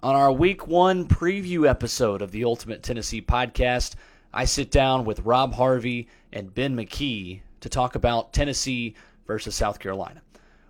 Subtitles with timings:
[0.00, 3.96] On our week one preview episode of the Ultimate Tennessee podcast,
[4.32, 8.94] I sit down with Rob Harvey and Ben McKee to talk about Tennessee
[9.26, 10.22] versus South Carolina.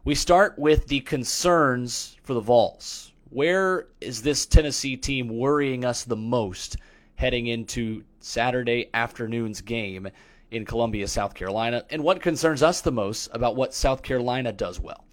[0.05, 3.13] We start with the concerns for the Vols.
[3.29, 6.79] Where is this Tennessee team worrying us the most
[7.17, 10.09] heading into Saturday afternoon's game
[10.53, 11.85] in Columbia, South Carolina?
[11.91, 15.05] And what concerns us the most about what South Carolina does well?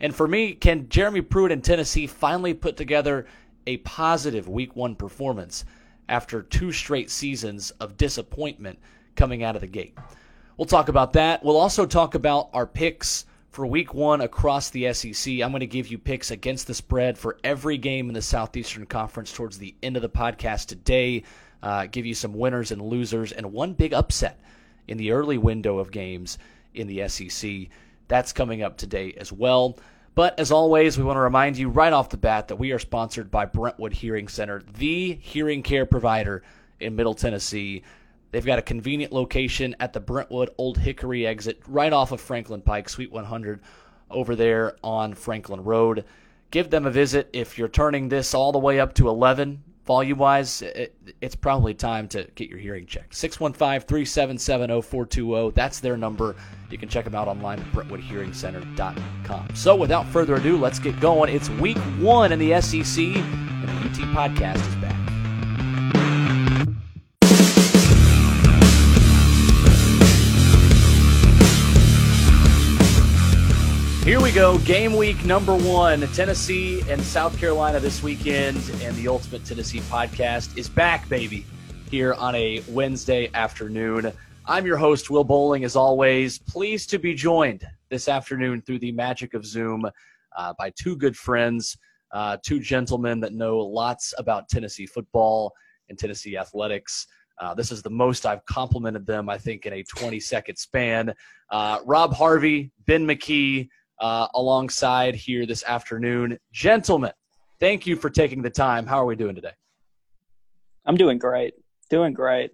[0.00, 3.26] And for me, can Jeremy Pruitt and Tennessee finally put together
[3.66, 5.64] a positive week one performance
[6.08, 8.78] after two straight seasons of disappointment
[9.14, 9.96] coming out of the gate?
[10.56, 11.44] We'll talk about that.
[11.44, 15.40] We'll also talk about our picks for week one across the SEC.
[15.40, 18.86] I'm going to give you picks against the spread for every game in the Southeastern
[18.86, 21.24] Conference towards the end of the podcast today.
[21.62, 24.40] Uh, give you some winners and losers and one big upset
[24.88, 26.38] in the early window of games
[26.74, 27.68] in the SEC.
[28.08, 29.78] That's coming up today as well.
[30.16, 32.78] But as always, we want to remind you right off the bat that we are
[32.78, 36.42] sponsored by Brentwood Hearing Center, the hearing care provider
[36.80, 37.82] in Middle Tennessee.
[38.30, 42.62] They've got a convenient location at the Brentwood Old Hickory exit, right off of Franklin
[42.62, 43.60] Pike, Suite 100,
[44.10, 46.06] over there on Franklin Road.
[46.50, 50.18] Give them a visit if you're turning this all the way up to 11 volume
[50.18, 50.62] wise.
[50.62, 53.14] It, it's probably time to get your hearing checked.
[53.14, 55.52] 615 377 0420.
[55.52, 56.36] That's their number.
[56.70, 59.54] You can check them out online at BrentwoodHearingCenter.com.
[59.54, 61.34] So without further ado, let's get going.
[61.34, 64.85] It's week one in the SEC, and the UT podcast is back.
[74.06, 74.58] Here we go.
[74.58, 76.00] Game week number one.
[76.12, 81.44] Tennessee and South Carolina this weekend, and the Ultimate Tennessee podcast is back, baby,
[81.90, 84.12] here on a Wednesday afternoon.
[84.44, 86.38] I'm your host, Will Boling, as always.
[86.38, 89.84] Pleased to be joined this afternoon through the magic of Zoom
[90.36, 91.76] uh, by two good friends,
[92.12, 95.52] uh, two gentlemen that know lots about Tennessee football
[95.88, 97.08] and Tennessee athletics.
[97.40, 101.12] Uh, this is the most I've complimented them, I think, in a 20 second span.
[101.50, 103.68] Uh, Rob Harvey, Ben McKee,
[104.00, 106.38] uh, alongside here this afternoon.
[106.52, 107.12] Gentlemen,
[107.60, 108.86] thank you for taking the time.
[108.86, 109.52] How are we doing today?
[110.84, 111.54] I'm doing great.
[111.90, 112.52] Doing great.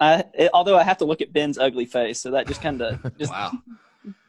[0.00, 2.82] I, it, although I have to look at Ben's ugly face, so that just kind
[2.82, 3.52] of just wow.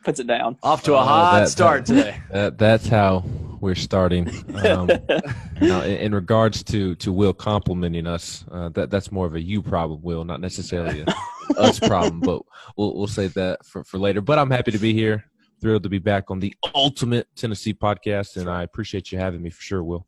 [0.04, 0.58] puts it down.
[0.62, 2.22] Off to a uh, hot that, start that, today.
[2.32, 3.24] That, that's how
[3.60, 4.30] we're starting.
[4.64, 4.88] Um,
[5.62, 9.42] now, in, in, regards to to Will complimenting us, uh, that that's more of a
[9.42, 12.20] you problem, Will, not necessarily a us problem.
[12.20, 12.44] But
[12.78, 14.22] we'll we'll save that for, for later.
[14.22, 15.26] But I'm happy to be here
[15.60, 19.50] thrilled to be back on the Ultimate Tennessee podcast, and I appreciate you having me
[19.50, 20.06] for sure, Will.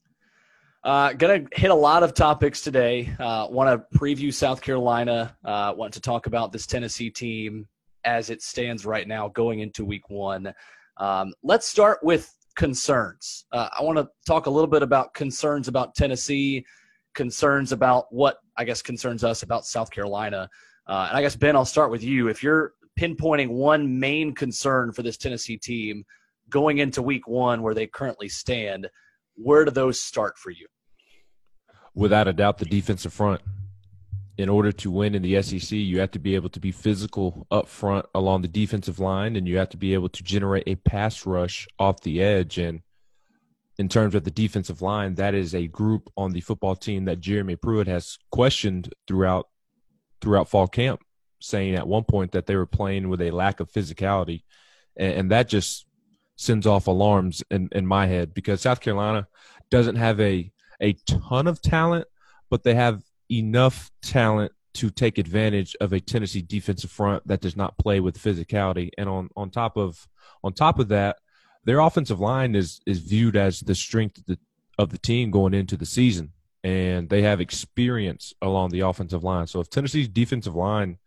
[0.83, 3.13] Uh, gonna hit a lot of topics today.
[3.19, 5.35] Uh, want to preview South Carolina.
[5.45, 7.67] Uh, want to talk about this Tennessee team
[8.03, 10.51] as it stands right now, going into Week One.
[10.97, 13.45] Um, let's start with concerns.
[13.51, 16.65] Uh, I want to talk a little bit about concerns about Tennessee,
[17.13, 20.49] concerns about what I guess concerns us about South Carolina.
[20.87, 22.27] Uh, and I guess Ben, I'll start with you.
[22.27, 26.03] If you're pinpointing one main concern for this Tennessee team
[26.49, 28.87] going into week one where they currently stand,
[29.35, 30.67] where do those start for you?
[31.95, 33.41] Without a doubt, the defensive front.
[34.37, 37.45] In order to win in the SEC, you have to be able to be physical
[37.51, 40.75] up front along the defensive line, and you have to be able to generate a
[40.75, 42.57] pass rush off the edge.
[42.57, 42.81] And
[43.77, 47.19] in terms of the defensive line, that is a group on the football team that
[47.19, 49.47] Jeremy Pruitt has questioned throughout
[50.21, 51.01] throughout fall camp
[51.41, 54.43] saying at one point that they were playing with a lack of physicality,
[54.95, 55.85] and, and that just
[56.35, 59.27] sends off alarms in, in my head because South Carolina
[59.69, 62.07] doesn't have a a ton of talent,
[62.49, 67.55] but they have enough talent to take advantage of a Tennessee defensive front that does
[67.55, 68.89] not play with physicality.
[68.97, 70.07] And on, on top of
[70.43, 71.17] on top of that,
[71.65, 74.39] their offensive line is is viewed as the strength of the,
[74.77, 76.31] of the team going into the season,
[76.63, 79.47] and they have experience along the offensive line.
[79.47, 80.97] So if Tennessee's defensive line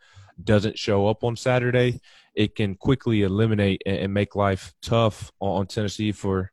[0.42, 2.00] doesn't show up on Saturday,
[2.34, 6.50] it can quickly eliminate and make life tough on Tennessee for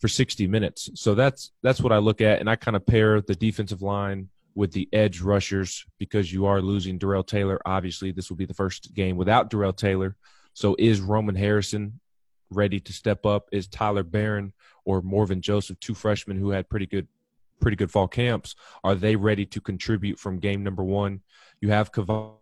[0.00, 0.90] for 60 minutes.
[0.94, 4.28] So that's that's what I look at, and I kind of pair the defensive line
[4.54, 7.60] with the edge rushers because you are losing Darrell Taylor.
[7.64, 10.16] Obviously, this will be the first game without Darrell Taylor.
[10.52, 12.00] So is Roman Harrison
[12.50, 13.48] ready to step up?
[13.50, 14.52] Is Tyler Baron
[14.84, 17.08] or Morven Joseph, two freshmen who had pretty good
[17.60, 21.22] pretty good fall camps, are they ready to contribute from game number one?
[21.60, 22.32] You have Kivon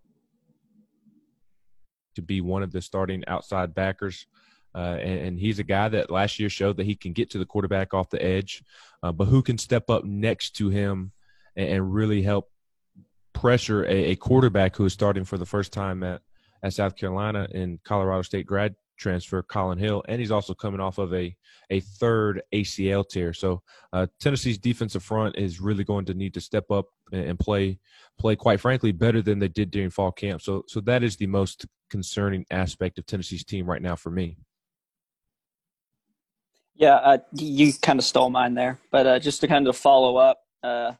[2.15, 4.27] to be one of the starting outside backers.
[4.75, 7.37] Uh, and, and, he's a guy that last year showed that he can get to
[7.37, 8.65] the quarterback off the edge,
[9.03, 11.13] uh, but who can step up next to him
[11.57, 12.51] and, and really help
[13.35, 16.23] pressure a, a, quarterback who is starting for the first time at,
[16.63, 20.99] at South Carolina in Colorado State grad transfer, Collin Hill, and he's also coming off
[20.99, 21.35] of a
[21.71, 23.33] a third ACL tear.
[23.33, 23.63] So
[23.93, 27.79] uh, Tennessee's defensive front is really going to need to step up and, play
[28.19, 30.41] play quite frankly better than they did during fall camp.
[30.41, 34.37] So so that is the most concerning aspect of Tennessee's team right now for me.
[36.75, 40.17] Yeah, uh, you kind of stole mine there, but uh, just to kind of follow
[40.17, 40.93] up, uh,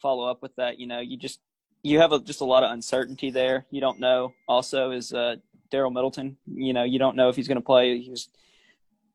[0.00, 1.38] follow up with that, you know, you just
[1.82, 3.66] you have a, just a lot of uncertainty there.
[3.70, 4.32] You don't know.
[4.48, 5.36] Also, is uh,
[5.72, 6.36] Darel Middleton?
[6.46, 7.98] You know, you don't know if he's going to play.
[7.98, 8.28] He's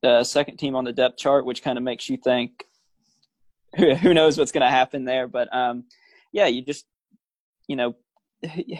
[0.01, 2.65] the second team on the depth chart, which kind of makes you think
[3.75, 5.27] who, who knows what's going to happen there.
[5.27, 5.86] But um,
[6.31, 6.86] yeah, you just
[7.68, 7.95] you know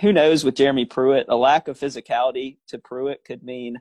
[0.02, 3.80] who knows with Jeremy Pruitt, a lack of physicality to Pruitt could mean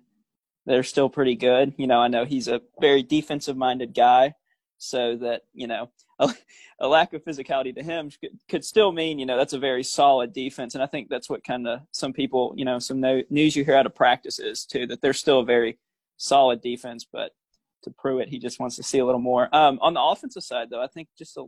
[0.65, 1.75] they're still pretty good.
[1.77, 4.35] You know, I know he's a very defensive minded guy,
[4.79, 5.91] so that you know
[6.21, 6.35] a,
[6.81, 9.83] a lack of physicality to him could, could, still mean you know that's a very
[9.83, 13.23] solid defense, and I think that's what kind of some people you know some no,
[13.29, 15.79] news you hear out of practice is too that they're still a very
[16.17, 17.33] solid defense, but
[17.83, 19.55] to Pruitt he just wants to see a little more.
[19.55, 21.45] Um, on the offensive side though, I think just a,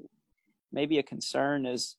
[0.71, 1.97] maybe a concern is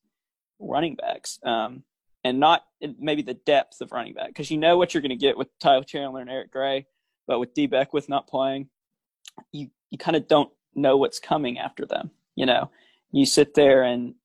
[0.59, 1.39] running backs.
[1.43, 1.83] Um,
[2.23, 2.65] and not
[2.99, 5.47] maybe the depth of running back because you know what you're going to get with
[5.59, 6.85] Tyler Chandler and Eric Gray,
[7.27, 8.69] but with Dee Beckwith not playing,
[9.51, 12.11] you you kind of don't know what's coming after them.
[12.39, 12.71] You know,
[13.11, 14.15] you sit there and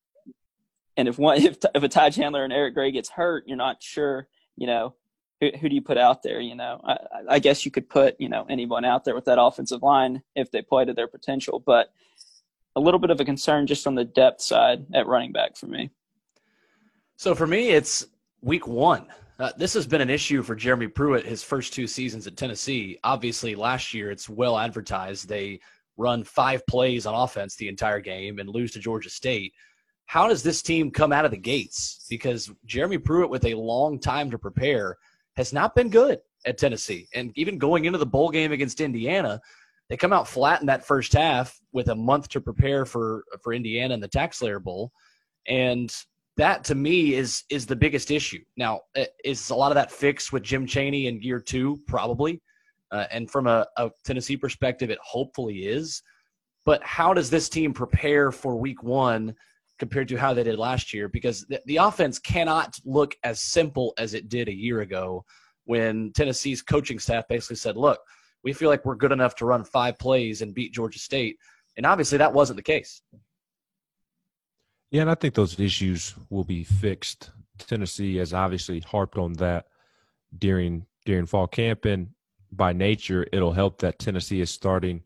[0.96, 3.82] and if one if if a Ty Chandler and Eric Gray gets hurt, you're not
[3.82, 4.28] sure.
[4.56, 4.94] You know,
[5.40, 6.40] who, who do you put out there?
[6.40, 6.96] You know, I,
[7.30, 10.52] I guess you could put you know anyone out there with that offensive line if
[10.52, 11.92] they play to their potential, but
[12.76, 15.66] a little bit of a concern just on the depth side at running back for
[15.66, 15.90] me.
[17.16, 18.06] So for me, it's
[18.42, 19.06] week one.
[19.40, 22.98] Uh, this has been an issue for Jeremy Pruitt his first two seasons at Tennessee.
[23.02, 25.28] Obviously, last year it's well advertised.
[25.28, 25.58] They
[25.96, 29.52] run five plays on offense the entire game and lose to Georgia State.
[30.06, 32.06] How does this team come out of the gates?
[32.10, 34.96] Because Jeremy Pruitt, with a long time to prepare,
[35.36, 37.08] has not been good at Tennessee.
[37.14, 39.40] And even going into the bowl game against Indiana,
[39.88, 43.52] they come out flat in that first half with a month to prepare for for
[43.52, 44.92] Indiana in the TaxSlayer Bowl.
[45.46, 45.94] And
[46.36, 48.42] that to me is is the biggest issue.
[48.56, 51.78] Now, eh, is a lot of that fixed with Jim Chaney in year two?
[51.86, 52.40] Probably.
[52.90, 56.02] Uh, and from a, a Tennessee perspective, it hopefully is.
[56.64, 59.34] But how does this team prepare for week one
[59.78, 61.08] compared to how they did last year?
[61.08, 65.24] Because the, the offense cannot look as simple as it did a year ago
[65.64, 68.00] when Tennessee's coaching staff basically said, look,
[68.44, 71.36] we feel like we're good enough to run five plays and beat Georgia State.
[71.76, 73.02] And obviously that wasn't the case.
[74.90, 77.30] Yeah, and I think those issues will be fixed.
[77.58, 79.66] Tennessee has obviously harped on that
[80.38, 82.08] during during fall camp, and
[82.56, 85.02] by nature, it'll help that Tennessee is starting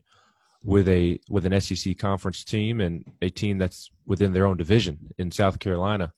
[0.63, 4.99] with a with an SEC conference team and a team that's within their own division
[5.17, 6.13] in South Carolina,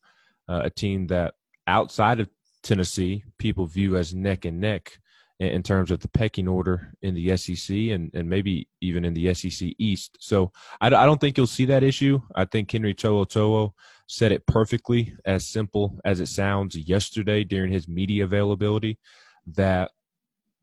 [0.49, 1.35] uh, a team that
[1.67, 2.29] outside of
[2.63, 4.97] Tennessee people view as neck and neck
[5.39, 9.13] in, in terms of the pecking order in the SEC and and maybe even in
[9.13, 10.17] the SEC East.
[10.19, 12.19] So I, I don't think you'll see that issue.
[12.35, 13.73] I think Henry To'oTo'o
[14.07, 18.99] said it perfectly, as simple as it sounds yesterday during his media availability,
[19.47, 19.91] that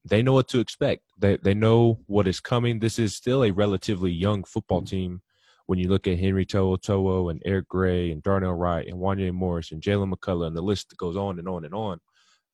[0.08, 1.02] they know what to expect.
[1.18, 2.78] They they know what is coming.
[2.78, 4.96] This is still a relatively young football mm-hmm.
[4.96, 5.22] team.
[5.66, 9.70] When you look at Henry To'oTo'o and Eric Gray and Darnell Wright and Wanya Morris
[9.70, 12.00] and Jaylen McCollough and the list goes on and on and on.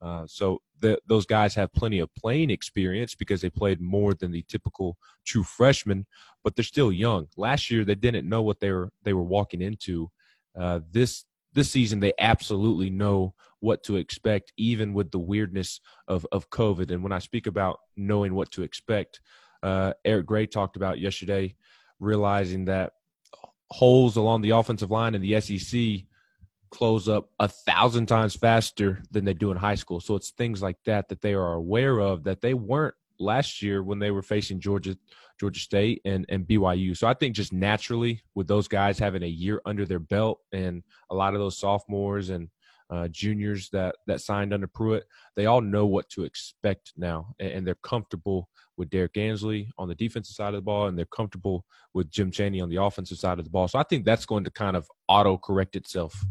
[0.03, 4.33] Uh, so the, those guys have plenty of playing experience because they played more than
[4.33, 6.05] the typical true freshman,
[6.43, 7.29] but they're still young.
[7.37, 10.11] Last year they didn't know what they were they were walking into.
[10.59, 11.25] Uh, this
[11.55, 16.91] this season they absolutely know what to expect, even with the weirdness of of COVID.
[16.91, 19.21] And when I speak about knowing what to expect,
[19.63, 21.55] uh, Eric Gray talked about yesterday,
[21.99, 22.93] realizing that
[23.71, 26.07] holes along the offensive line in the SEC
[26.71, 30.01] close up a thousand times faster than they do in high school.
[30.01, 33.83] So it's things like that that they are aware of that they weren't last year
[33.83, 34.97] when they were facing Georgia
[35.39, 36.97] Georgia State and, and BYU.
[36.97, 40.83] So I think just naturally with those guys having a year under their belt and
[41.11, 42.49] a lot of those sophomores and
[42.91, 45.05] uh, juniors that that signed under Pruitt,
[45.37, 49.89] they all know what to expect now, and, and, they're comfortable with Derrick Ansley on
[49.89, 51.65] the defensive side of the ball, and they're comfortable
[51.95, 53.69] with Jim Chaney on the offensive side of the ball.
[53.69, 56.25] So I think that's going to kind of auto correct itself.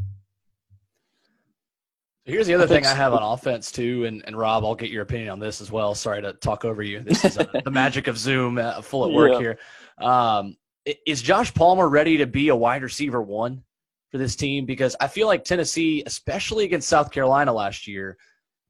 [2.26, 5.04] Here's the other thing I have on offense too, and, and Rob, I'll get your
[5.04, 5.94] opinion on this as well.
[5.94, 7.02] Sorry to talk over you.
[7.02, 9.40] This is uh, the magic of Zoom, uh, full at work yeah.
[9.40, 9.60] here.
[9.98, 10.56] Um,
[11.06, 13.62] is Josh Palmer ready to be a wide receiver one
[14.10, 14.66] for this team?
[14.66, 18.18] Because I feel like Tennessee, especially against South Carolina last year,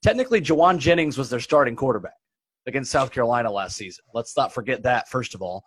[0.02, 2.18] technically Jauan Jennings was their starting quarterback
[2.66, 4.04] against South Carolina last season.
[4.16, 5.10] Let's not forget that.
[5.10, 5.64] First of all,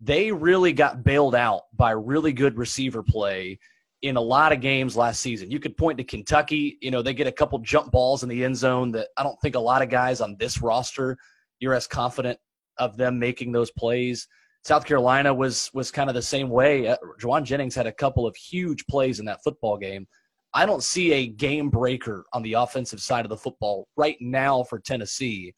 [0.00, 3.60] they really got bailed out by really good receiver play
[4.02, 5.50] in a lot of games last season.
[5.50, 8.44] You could point to Kentucky, you know, they get a couple jump balls in the
[8.44, 11.18] end zone that I don't think a lot of guys on this roster
[11.60, 12.38] you're as confident
[12.78, 14.26] of them making those plays.
[14.64, 16.88] South Carolina was was kind of the same way.
[16.88, 20.08] Uh, Jauan Jennings had a couple of huge plays in that football game.
[20.52, 24.64] I don't see a game breaker on the offensive side of the football right now
[24.64, 25.54] for Tennessee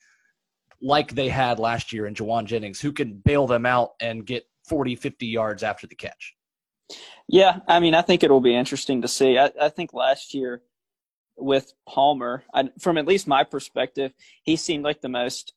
[0.83, 4.45] like they had last year in Jauan Jennings, who can bail them out and get
[4.69, 6.35] 40, 50 yards after the catch.
[7.29, 9.39] Yeah, I mean, I think it will be interesting to see.
[9.39, 10.63] I, I think last year
[11.37, 15.55] with Palmer, I, from at least my perspective, he seemed like the most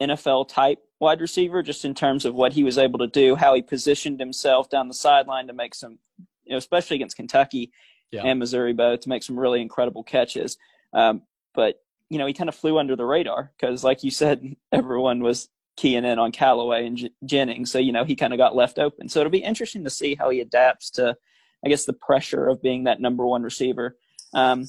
[0.00, 3.54] NFL type wide receiver, just in terms of what he was able to do, how
[3.54, 5.98] he positioned himself down the sideline to make some,
[6.44, 7.72] you know, especially against Kentucky
[8.10, 8.22] yeah.
[8.24, 10.56] and Missouri both, to make some really incredible catches.
[10.92, 11.22] Um,
[11.54, 11.80] but
[12.10, 15.48] you know, he kind of flew under the radar because, like you said, everyone was
[15.78, 18.78] keying in on Callaway and J- Jennings, so you know he kind of got left
[18.78, 19.08] open.
[19.08, 21.16] So it'll be interesting to see how he adapts to,
[21.64, 23.96] I guess, the pressure of being that number one receiver.
[24.34, 24.66] Um,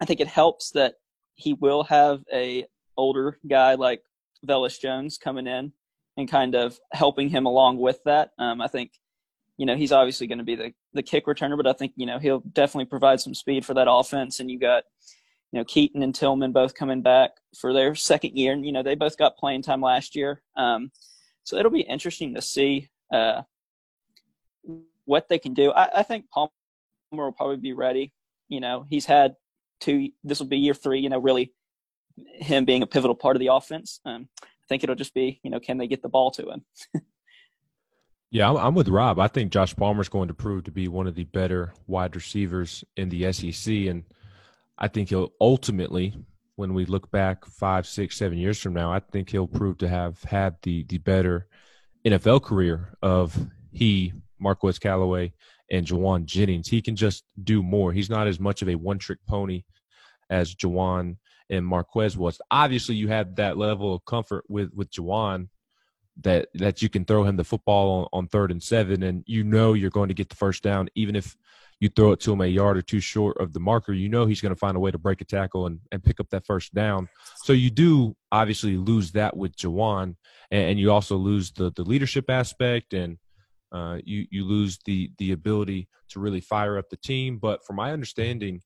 [0.00, 0.94] I think it helps that
[1.34, 2.64] he will have a
[2.96, 4.02] older guy like
[4.46, 5.72] Velus Jones coming in
[6.16, 8.30] and kind of helping him along with that.
[8.38, 8.92] Um, I think,
[9.56, 12.06] you know, he's obviously going to be the, the kick returner, but I think, you
[12.06, 14.40] know, he'll definitely provide some speed for that offense.
[14.40, 14.84] And you got,
[15.52, 18.52] you know, Keyton and Tillman both coming back for their second year.
[18.52, 20.42] And, you know, they both got playing time last year.
[20.56, 20.90] Um,
[21.44, 23.42] so it'll be interesting to see uh,
[25.04, 25.70] what they can do.
[25.72, 26.50] I, I think Palmer
[27.10, 28.12] will probably be ready.
[28.48, 29.36] You know, he's had
[29.80, 31.54] two, this will be year three, you know, really
[32.34, 34.00] him being a pivotal part of the offense.
[34.04, 36.64] Um, I think it'll just be, you know, can they get the ball to him?
[38.30, 39.18] yeah, I'm, I'm, with Rob.
[39.18, 42.14] I think Josh Palmer is going to prove to be one of the better wide
[42.14, 44.04] receivers in the SEC, and
[44.78, 46.14] I think he'll ultimately,
[46.56, 49.88] when we look back five, six, seven years from now, I think he'll prove to
[49.88, 51.48] have had the the better
[52.06, 53.36] NFL career of
[53.72, 55.32] he, Marquez Callaway,
[55.70, 56.68] and Jauan Jennings.
[56.68, 57.92] He can just do more.
[57.92, 59.64] He's not as much of a one trick pony
[60.30, 61.16] as Jauan
[61.50, 62.40] and Marquez was.
[62.50, 65.48] Obviously, you have that level of comfort with with Jauan
[66.20, 69.44] that that you can throw him the football on, on third and seven, and you
[69.44, 71.36] know you're going to get the first down, even if
[71.80, 73.92] you throw it to him a yard or two short of the marker.
[73.92, 76.20] You know he's going to find a way to break a tackle and, and pick
[76.20, 77.08] up that first down.
[77.44, 80.16] So you do obviously lose that with Jauan,
[80.50, 83.18] and, and you also lose the the leadership aspect and.
[83.70, 87.76] Uh, you you lose the the ability to really fire up the team, but from
[87.76, 88.62] my understanding,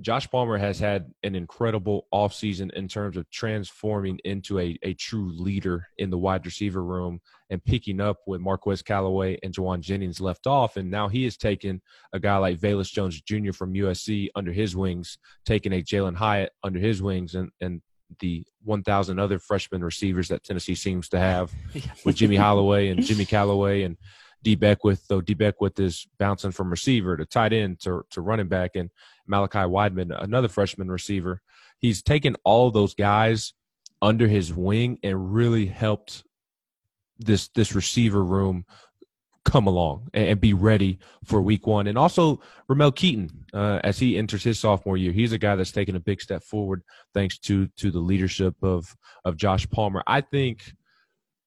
[0.00, 5.30] Josh Palmer has had an incredible offseason in terms of transforming into a, a true
[5.30, 7.20] leader in the wide receiver room
[7.50, 10.76] and picking up with Marquez Callaway and Jauan Jennings left off.
[10.76, 11.80] And now he has taken
[12.12, 13.52] a guy like Velus Jones Jr.
[13.52, 17.80] from USC under his wings, taking a Jalin Hyatt under his wings, and, and
[18.18, 21.52] the 1,000 other freshman receivers that Tennessee seems to have
[22.04, 23.96] with Jimmy Holiday and Jimmy Calloway and
[24.42, 28.48] Dee Beckwith, though Dee Beckwith is bouncing from receiver to tight end to, to running
[28.48, 28.72] back.
[28.74, 28.90] And
[29.26, 31.40] Malachi Wideman, another freshman receiver.
[31.78, 33.54] He's taken all those guys
[34.00, 36.24] under his wing and really helped
[37.18, 38.64] this this receiver room
[39.44, 41.86] come along and, be ready for week one.
[41.86, 45.70] And also Ramel Keyton, uh, as he enters his sophomore year, he's a guy that's
[45.70, 50.02] taken a big step forward thanks to to the leadership of of Josh Palmer.
[50.06, 50.72] I think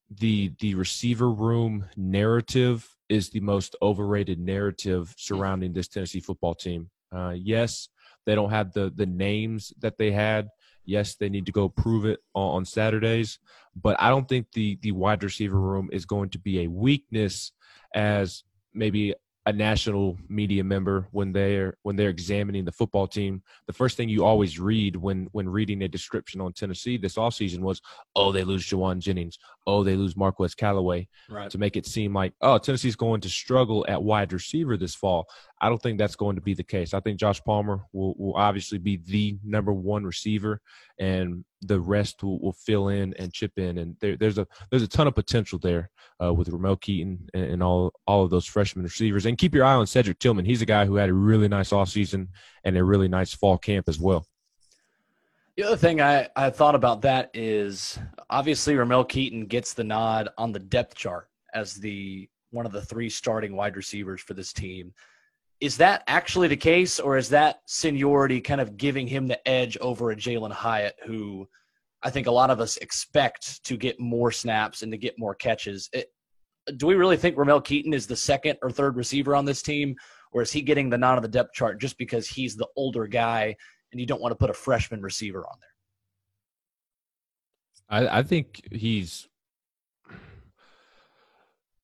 [0.10, 6.90] the the receiver room narrative is the most overrated narrative surrounding this Tennessee football team.
[7.16, 7.90] Uh, yes,
[8.26, 10.50] they don't have the the names that they had.
[10.86, 13.40] Yes, they need to go prove it on, on Saturdays,
[13.76, 17.52] but I don't think the the wide receiver room is going to be a weakness
[17.94, 19.14] as maybe
[19.48, 23.42] a national media member when they're when they're examining the football team.
[23.68, 27.60] The first thing you always read when when reading a description on tennessee this offseason
[27.60, 27.82] was
[28.14, 31.52] oh they lose Jauan jennings oh they lose marquez callaway right.
[31.52, 35.28] to make it seem like oh tennessee's going to struggle at wide receiver this fall
[35.62, 38.36] i don't think that's going to be the case i think josh palmer will, will
[38.36, 40.60] obviously be the number one receiver
[41.00, 43.78] and the rest will, will fill in and chip in.
[43.78, 45.90] And there, there's a there's a ton of potential there
[46.24, 49.26] uh, with Ramel Keyton and, and, all all of those freshman receivers.
[49.26, 50.46] And keep your eye on Cedric Tillman.
[50.46, 52.28] He's a guy who had a really nice offseason
[52.64, 54.26] and a really nice fall camp as well.
[55.58, 57.98] The other thing I, I thought about that is
[58.30, 62.84] obviously Ramel Keyton gets the nod on the depth chart as the one of the
[62.84, 64.94] three starting wide receivers for this team
[65.60, 69.76] is that actually the case, or is that seniority kind of giving him the edge
[69.82, 71.48] over a Jalin Hyatt, who
[72.04, 75.34] I think a lot of us expect to get more snaps and to get more
[75.34, 75.90] catches?
[75.92, 76.12] It,
[76.78, 79.96] do we really think Ramel Keyton is the second or third receiver on this team,
[80.32, 83.08] or is he getting the nod of the depth chart just because he's the older
[83.08, 83.56] guy
[83.98, 85.70] and you don't want to put a freshman receiver on there?
[87.90, 89.28] I, I think he's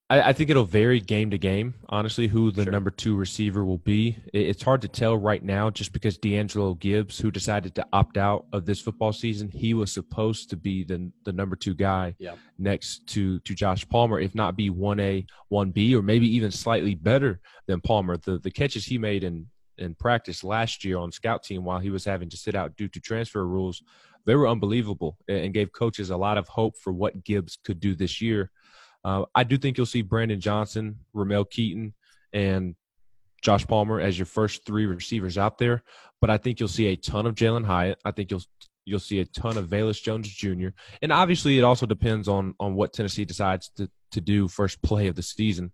[0.08, 2.72] I, I, think it'll vary game to game, honestly, who the sure.
[2.72, 4.16] number two receiver will be.
[4.32, 8.16] It, it's hard to tell right now just because D'Angelo Gibbs, who decided to opt
[8.16, 12.14] out of this football season, he was supposed to be the, the number two guy
[12.18, 12.34] yeah.
[12.58, 17.40] next to, to Josh Palmer, if not be 1A, 1B, or maybe even slightly better
[17.66, 18.16] than Palmer.
[18.18, 21.90] The, the catches he made in, in practice last year on scout team while he
[21.90, 23.82] was having to sit out due to transfer rules,
[24.26, 27.94] they were unbelievable and gave coaches a lot of hope for what Gibbs could do
[27.94, 28.50] this year.
[29.04, 31.92] Uh, I do think you'll see Brandon Johnson, Ramel Keyton,
[32.32, 32.74] and
[33.42, 35.82] Josh Palmer as your first three receivers out there.
[36.20, 37.98] But I think you'll see a ton of Jalin Hyatt.
[38.04, 38.42] I think you'll
[38.86, 40.68] you'll see a ton of Velus Jones Jr.
[41.02, 45.08] And obviously, it also depends on on what Tennessee decides to to do first play
[45.08, 45.72] of the season.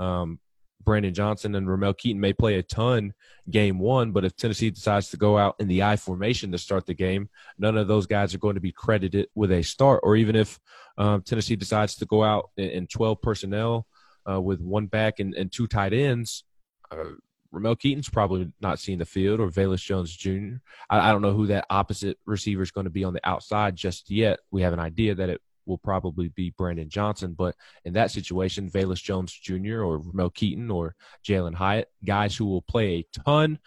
[0.00, 0.40] Um,
[0.84, 3.12] Brandon Johnson and Ramel Keyton may play a ton
[3.50, 6.86] game one, but if Tennessee decides to go out in the I formation to start
[6.86, 10.00] the game, none of those guys are going to be credited with a start.
[10.02, 10.58] Or even if
[10.98, 13.86] um, Tennessee decides to go out in, in 12 personnel
[14.28, 16.44] uh, with one back and, and two tight ends,
[16.90, 17.04] uh,
[17.52, 20.56] Ramel Keyton's probably not seeing the field, or Velus Jones Jr.
[20.88, 23.76] I, I don't know who that opposite receiver is going to be on the outside
[23.76, 24.40] just yet.
[24.50, 27.34] We have an idea that it will probably be Brandon Johnson.
[27.36, 27.54] But
[27.84, 29.82] in that situation, Velus Jones Jr.
[29.82, 33.58] or Mel Keyton or Jalin Hyatt, guys who will play a ton,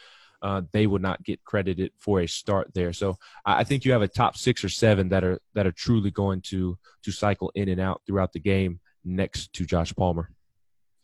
[0.42, 2.94] uh, they would not get credited for a start there.
[2.94, 6.12] So I think you have a top six or seven that are that are truly
[6.12, 10.30] going to to cycle in and out throughout the game next to Josh Palmer.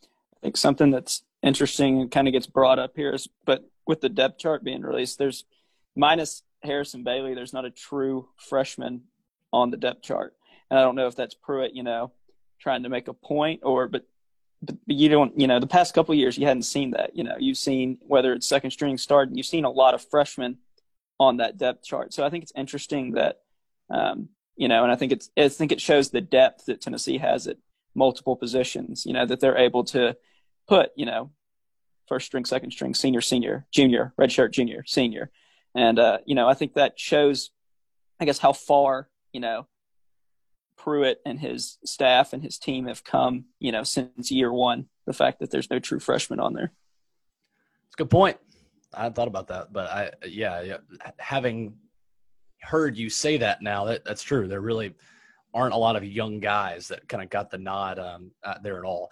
[0.02, 4.00] I think something that's interesting and kind of gets brought up here is, but with
[4.00, 5.44] the depth chart being released, there's
[5.96, 9.02] minus Harrison Bailey, there's not a true freshman
[9.52, 10.34] on the depth chart.
[10.72, 12.12] And I don't know if that's Pruitt, you know,
[12.58, 14.06] trying to make a point or, but,
[14.62, 17.36] but you don't, you know, the past couple years, you hadn't seen that, you know,
[17.38, 20.56] you've seen whether it's second string starting, you've seen a lot of freshmen
[21.20, 22.14] on that depth chart.
[22.14, 23.40] So I think it's interesting that,
[23.90, 27.18] um, you know, and I think it's, I think it shows the depth that Tennessee
[27.18, 27.58] has at
[27.94, 30.16] multiple positions, you know, that they're able to
[30.66, 31.32] put, you know,
[32.08, 35.30] first string, second string, senior, senior, junior, redshirt, junior, senior.
[35.74, 37.50] And, uh, you know, I think that shows,
[38.18, 39.66] I guess, how far, you know,
[40.82, 44.86] Pruitt and his staff and his team have come, you know, since year one.
[45.06, 46.72] The fact that there's no true freshman on there.
[47.86, 48.36] It's a good point.
[48.94, 50.76] I thought about that, but I, yeah, yeah
[51.18, 51.74] having
[52.60, 54.46] heard you say that now, that that's true.
[54.46, 54.94] There really
[55.54, 58.30] aren't a lot of young guys that kind of got the nod um,
[58.62, 59.10] there at all.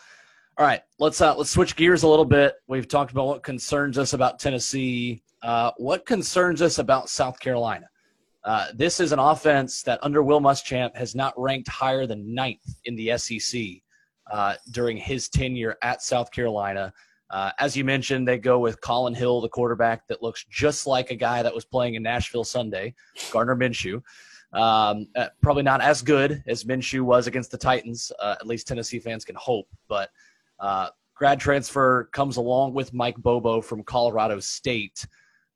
[0.59, 2.54] All right, let's uh, let's switch gears a little bit.
[2.66, 5.22] We've talked about what concerns us about Tennessee.
[5.42, 7.88] Uh, what concerns us about South Carolina?
[8.44, 12.81] Uh, this is an offense that under Will Muschamp has not ranked higher than ninth
[12.85, 13.62] in the SEC
[14.31, 16.92] uh, during his tenure at South Carolina.
[17.31, 21.11] Uh, as you mentioned, they go with Collin Hill, the quarterback that looks just like
[21.11, 22.94] a guy that was playing in Nashville Sunday,
[23.31, 24.03] Gardner Minshew.
[24.53, 28.11] Um, uh, probably not as good as Minshew was against the Titans.
[28.18, 29.68] Uh, at least Tennessee fans can hope.
[29.87, 30.11] But
[31.14, 35.07] grad transfer comes along with Mike Bobo from Colorado State.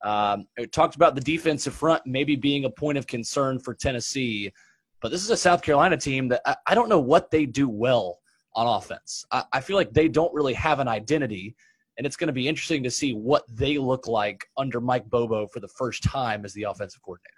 [0.04, 4.52] Um, it talked about the defensive front maybe being a point of concern for Tennessee,
[5.00, 7.68] but this is a South Carolina team that I, I don't know what they do
[7.70, 8.18] well
[8.54, 9.24] on offense.
[9.32, 11.56] I, I feel like they don't really have an identity,
[11.96, 15.46] and it's going to be interesting to see what they look like under Mike Bobo
[15.46, 17.30] for the first time as the offensive coordinator.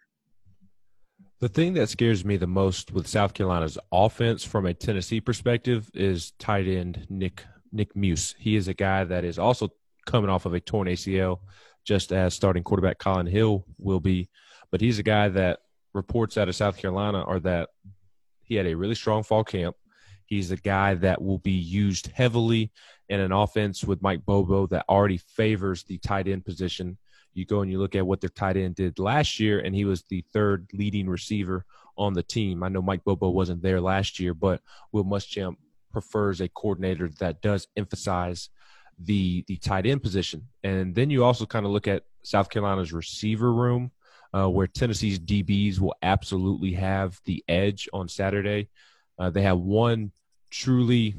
[1.38, 5.88] The thing that scares me the most with South Carolina's offense from a Tennessee perspective
[5.94, 8.34] is tight end Nick Nick Muse.
[8.38, 9.68] He is a guy that is also
[10.06, 11.40] coming off of a torn ACL
[11.86, 14.28] just as starting quarterback Collin Hill will be.
[14.70, 15.60] But he's a guy that
[15.94, 17.70] reports out of South Carolina are that
[18.42, 19.76] he had a really strong fall camp.
[20.26, 22.72] He's a guy that will be used heavily
[23.08, 26.98] in an offense with Mike Bobo that already favors the tight end position.
[27.32, 29.84] You go and you look at what their tight end did last year, and he
[29.84, 31.64] was the third leading receiver
[31.96, 32.62] on the team.
[32.62, 35.56] I know Mike Bobo wasn't there last year, but Will Muschamp
[35.92, 38.50] prefers a coordinator that does emphasize
[38.98, 40.48] the the tight end position.
[40.64, 43.90] And then you also kind of look at South Carolina's receiver room,
[44.32, 48.68] uh, where Tennessee's DBs will absolutely have the edge on Saturday.
[49.18, 50.12] Uh, they have one
[50.50, 51.16] truly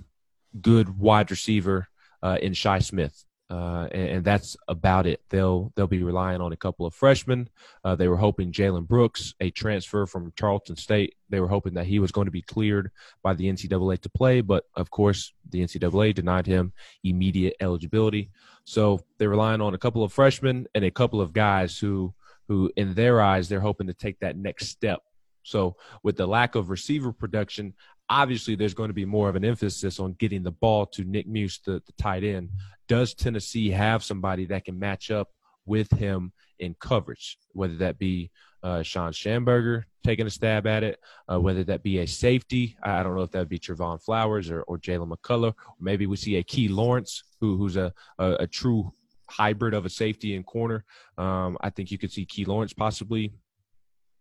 [0.60, 1.88] good wide receiver
[2.24, 5.22] uh, in Shi Smith uh, and, and, that's about it.
[5.30, 7.48] They'll they'll be relying on a couple of freshmen.
[7.82, 11.86] Uh, they were hoping Jalen Brooks, a transfer from Charleston State, they were hoping that
[11.86, 12.92] he was going to be cleared
[13.24, 18.32] by the NCAA to play, but of course the NCAA denied him immediate eligibility.
[18.66, 22.14] So they're relying on a couple of freshmen and a couple of guys who
[22.50, 25.02] who in their eyes they're hoping to take that next step.
[25.44, 27.74] So with the lack of receiver production,
[28.10, 31.28] obviously there's going to be more of an emphasis on getting the ball to Nick
[31.28, 32.50] Muse, the, the tight end
[32.88, 35.30] does Tennessee have somebody that can match up
[35.65, 38.32] with him in coverage, whether that be
[38.63, 41.00] uh, Shawn Shamburger taking a stab at it,
[41.32, 42.78] uh, whether that be a safety.
[42.82, 46.08] I don't know if that would be Trevon Flowers or, or Jaylen McCollough, or maybe
[46.08, 48.91] we see a Key Lawrence, who, who's a, a, a true
[49.30, 50.86] hybrid of a safety and corner.
[51.17, 53.34] Um, I think you could see Key Lawrence possibly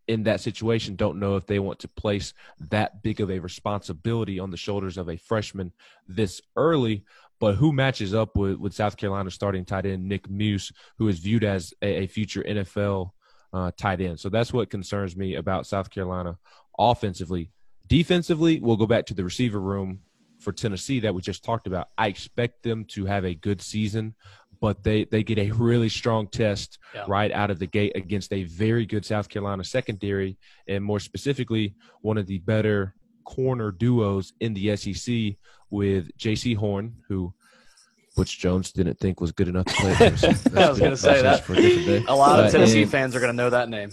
[0.08, 0.96] in that situation.
[0.96, 2.32] Don't know if they want to place
[2.70, 5.72] that big of a responsibility on the shoulders of a freshman
[6.06, 7.04] this early.
[7.38, 11.18] But who matches up with, with South Carolina starting tight end Nick Muse, who is
[11.18, 13.10] viewed as a, a future NFL
[13.52, 14.18] uh, tight end?
[14.18, 16.38] So that's what concerns me about South Carolina
[16.78, 17.50] offensively.
[17.86, 20.00] Defensively, we'll go back to the receiver room
[20.40, 21.88] for Tennessee that we just talked about.
[21.96, 24.14] I expect them to have a good season,
[24.60, 27.04] but they, they get a really strong test yeah.
[27.06, 31.74] right out of the gate against a very good South Carolina secondary, and more specifically,
[32.00, 32.94] one of the better
[33.26, 35.36] corner duos in the SEC
[35.68, 37.34] with Jaycee Horn, who
[38.16, 39.92] Butch Jones didn't think was good enough to play.
[40.64, 41.46] I was going to say that.
[41.48, 43.90] A, a lot of Tennessee and, fans are going to know that name.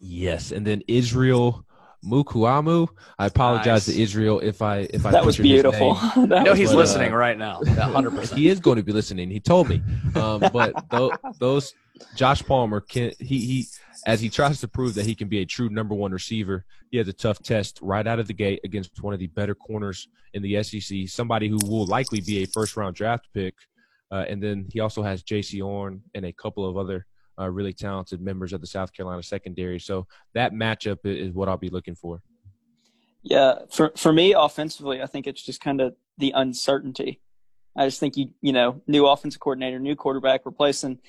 [0.00, 1.64] Yes, and then Israel
[2.04, 2.88] Mukuamu.
[3.18, 3.96] I apologize nice.
[3.96, 5.94] to Israel if I if I that was beautiful.
[6.16, 7.62] that know he's listening uh, right now.
[7.64, 8.38] Hundred percent.
[8.38, 9.30] He is going to be listening.
[9.30, 9.82] He told me.
[10.14, 11.72] Um, but th- those
[12.14, 13.66] Josh Palmer can he he
[14.06, 16.64] as he tries to prove that he can be a true number one receiver.
[16.90, 19.54] He has a tough test right out of the gate against one of the better
[19.54, 21.08] corners in the SEC.
[21.08, 23.54] Somebody who will likely be a first round draft pick.
[24.12, 27.06] Uh, and then he also has Jaycee Horn and a couple of other
[27.38, 29.80] uh, really talented members of the South Carolina secondary.
[29.80, 32.22] So that matchup is what I'll be looking for.
[33.22, 37.20] Yeah, for for me offensively, I think it's just kind of the uncertainty.
[37.76, 41.00] I just think you you know new offensive coordinator, new quarterback, replacing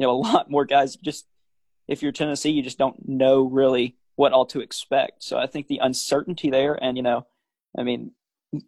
[0.00, 0.96] you know a lot more guys.
[0.96, 1.26] Just
[1.86, 5.22] if you're Tennessee, you just don't know really what all to expect.
[5.22, 7.26] So I think the uncertainty there, and you know,
[7.78, 8.12] I mean,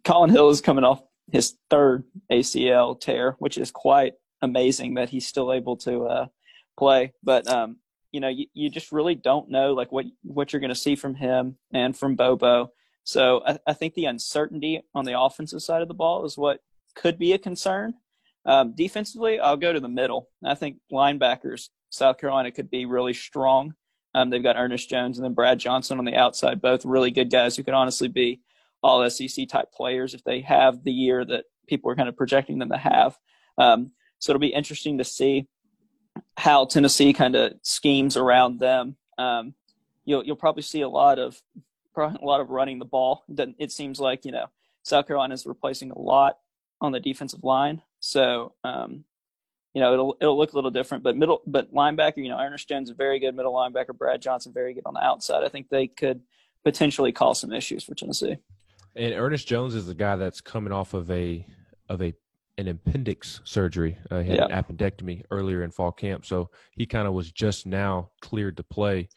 [0.03, 5.27] Collin Hill is coming off his third ACL tear, which is quite amazing that he's
[5.27, 6.25] still able to uh,
[6.77, 7.13] play.
[7.23, 7.77] But um,
[8.11, 10.95] you know, you, you just really don't know like what what you're going to see
[10.95, 12.71] from him and from Bobo.
[13.05, 16.61] So I, I, think the uncertainty on the offensive side of the ball is what
[16.95, 17.95] could be a concern.
[18.45, 20.29] Um, defensively, I'll go to the middle.
[20.43, 23.73] I think linebackers, South Carolina could be really strong.
[24.15, 27.31] Um, they've got Ernest Jones and then Brad Johnson on the outside, both really good
[27.31, 28.41] guys who could honestly be
[28.83, 32.59] all SEC type players if they have the year that people are kind of projecting
[32.59, 33.17] them to have.
[33.57, 35.47] Um, so it'll be interesting to see
[36.37, 38.97] how Tennessee kind of schemes around them.
[39.17, 39.53] Um,
[40.05, 41.41] you'll you'll probably see a lot of
[41.95, 43.23] a lot of running the ball.
[43.29, 44.47] It seems like you know
[44.83, 46.37] South Carolina is replacing a lot
[46.81, 49.05] on the defensive line, so um,
[49.73, 51.03] you know it'll it'll look a little different.
[51.03, 53.97] But middle, but linebacker, you know, Ernest Jones is very good middle linebacker.
[53.97, 55.45] Brad Johnson very good on the outside.
[55.45, 56.21] I think they could
[56.65, 58.35] potentially cause some issues for Tennessee.
[58.95, 61.47] And Ernest Jones is the guy that's coming off of a
[61.87, 62.13] of a
[62.57, 63.97] an appendix surgery.
[64.11, 64.57] Uh, he had yeah.
[64.57, 68.63] an appendectomy earlier in fall camp, so he kind of was just now cleared to
[68.63, 69.07] play.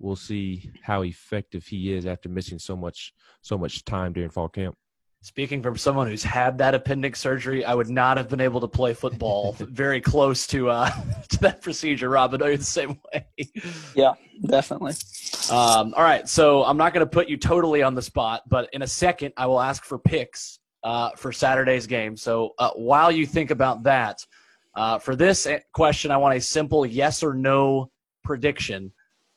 [0.00, 4.48] We'll see how effective he is after missing so much so much time during fall
[4.48, 4.76] camp.
[5.24, 8.68] Speaking from someone who's had that appendix surgery, I would not have been able to
[8.68, 10.90] play football very close to uh,
[11.30, 12.10] to that procedure.
[12.10, 13.26] Rob, I you're the same way.
[13.94, 14.12] Yeah,
[14.44, 14.92] definitely.
[15.50, 18.68] Um, all right, so I'm not going to put you totally on the spot, but
[18.74, 22.18] in a second, I will ask for picks uh, for Saturday's game.
[22.18, 24.22] So uh, while you think about that,
[24.74, 27.90] uh, for this question, I want a simple yes or no
[28.24, 28.92] prediction.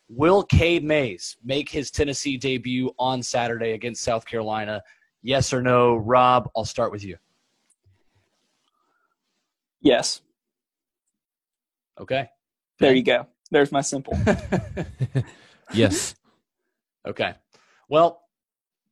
[0.10, 4.82] Will Cade Mays make his Tennessee debut on Saturday against South Carolina?
[5.28, 5.98] Yes or no?
[5.98, 7.18] Rob, I'll start with you.
[9.82, 10.22] Yes.
[12.00, 12.30] Okay.
[12.80, 13.28] There you go.
[13.52, 14.18] There's my simple.
[15.74, 16.16] yes.
[17.06, 17.34] Okay.
[17.90, 18.22] Well,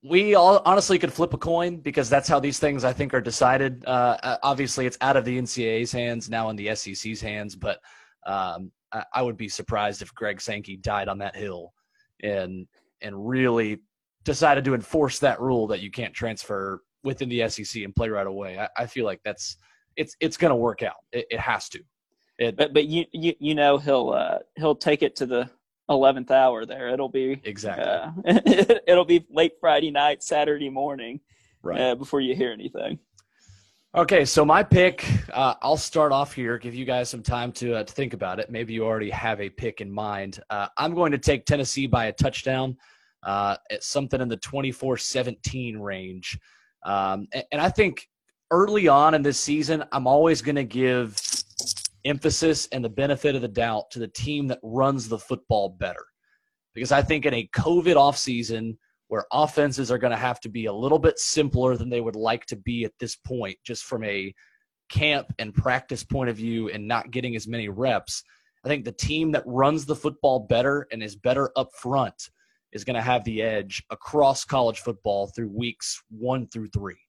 [0.04, 3.22] we all honestly could flip a coin because that's how these things I think are
[3.22, 3.86] decided.
[3.88, 7.80] Uh, uh obviously, it's out of the NCAA's hands now in the SEC's hands, but
[8.28, 11.72] um, I, I, would be surprised if Greg Sankey died on that hill
[12.22, 12.68] and
[13.02, 13.80] and really
[14.26, 18.28] decided to enforce that rule that you can't transfer within the SEC and play right
[18.28, 18.60] away.
[18.60, 19.58] I, I feel like that's
[19.96, 20.98] it's it's going to work out.
[21.14, 21.80] It, it has to.
[22.38, 25.50] It, but but you, you you know he'll uh, he'll take it to the
[25.88, 26.90] eleventh hour there.
[26.90, 27.86] It'll be exactly.
[27.86, 28.42] Uh,
[28.88, 31.22] it'll be late Friday night, Saturday morning,
[31.64, 33.00] right uh, before you hear anything.
[33.96, 37.76] Okay, so my pick, uh, I'll start off here, give you guys some time to,
[37.76, 38.50] uh, to think about it.
[38.50, 40.42] Maybe you already have a pick in mind.
[40.50, 42.76] Uh, I'm going to take Tennessee by a touchdown
[43.26, 46.40] uh, at something in the 24 17 range.
[46.86, 48.08] Um, and, and I think
[48.52, 51.20] early on in this season, I'm always going to give
[52.06, 56.06] emphasis and the benefit of the doubt to the team that runs the football better.
[56.76, 60.66] Because I think in a COVID offseason where offenses are going to have to be
[60.66, 64.04] a little bit simpler than they would like to be at this point, just from
[64.04, 64.34] a
[64.90, 68.24] camp and practice point of view and not getting as many reps,
[68.64, 72.30] I think the team that runs the football better and is better up front
[72.76, 77.00] is going to have the edge across college football through weeks one through three.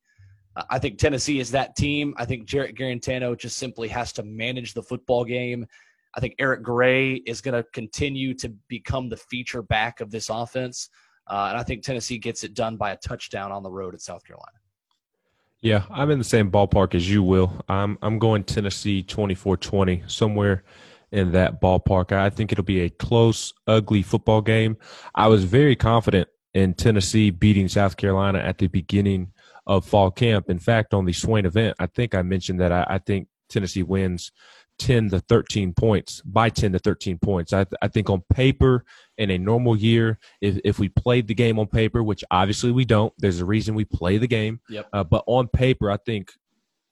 [0.54, 2.14] Uh, I think Tennessee is that team.
[2.16, 5.66] I think Jarrett Guarantano just simply has to manage the football game.
[6.16, 10.30] I think Eric Gray is going to continue to become the feature back of this
[10.30, 10.88] offense.
[11.26, 14.00] Uh, and I think Tennessee gets it done by a touchdown on the road at
[14.00, 14.56] South Carolina.
[15.60, 17.52] Yeah, I'm in the same ballpark as you will.
[17.68, 20.62] I'm I'm going Tennessee 24-20, somewhere
[21.16, 22.12] in that ballpark.
[22.12, 24.76] I think it'll be a close, ugly football game.
[25.14, 29.32] I was very confident in Tennessee beating South Carolina at the beginning
[29.66, 30.50] of fall camp.
[30.50, 33.82] In fact, on the Swain event, I think I mentioned that I, I think Tennessee
[33.82, 34.30] wins
[34.78, 37.54] 10 to 13 points by 10 to 13 points.
[37.54, 38.84] I, th- I think on paper
[39.16, 42.84] in a normal year, if, if we played the game on paper, which obviously we
[42.84, 44.60] don't, there's a reason we play the game.
[44.68, 44.88] Yep.
[44.92, 46.30] Uh, but on paper, I think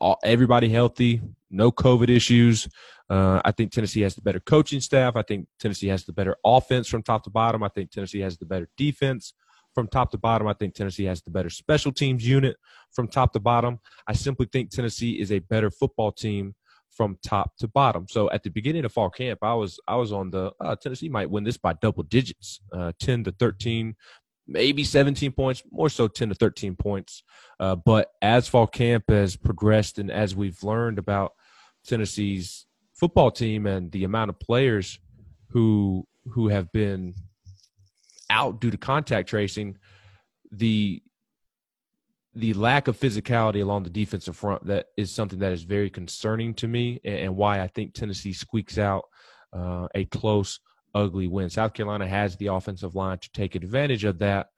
[0.04, 2.68] all, everybody healthy, no COVID issues.
[3.08, 5.16] Uh, I think Tennessee has the better coaching staff.
[5.16, 7.62] I think Tennessee has the better offense from top to bottom.
[7.62, 9.32] I think Tennessee has the better defense
[9.74, 10.46] from top to bottom.
[10.46, 12.56] I think Tennessee has the better special teams unit
[12.92, 13.80] from top to bottom.
[14.06, 16.54] I simply think Tennessee is a better football team
[16.90, 18.06] from top to bottom.
[18.08, 21.08] So at the beginning of fall camp, I was I was on the uh, Tennessee
[21.08, 23.96] might win this by double digits, uh, ten to thirteen,
[24.46, 27.22] maybe seventeen points, more so ten to thirteen points.
[27.60, 31.32] Uh, but as fall camp has progressed and as we've learned about
[31.86, 34.98] Tennessee's football team and the amount of players
[35.50, 37.14] who who have been
[38.30, 39.76] out due to contact tracing,
[40.50, 41.02] the
[42.34, 46.52] the lack of physicality along the defensive front that is something that is very concerning
[46.52, 49.04] to me and, and why I think Tennessee squeaks out
[49.52, 50.58] uh, a close,
[50.94, 51.50] ugly win.
[51.50, 54.48] South Carolina has the offensive line to take advantage of that.